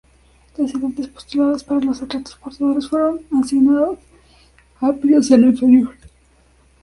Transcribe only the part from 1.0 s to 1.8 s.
postuladas para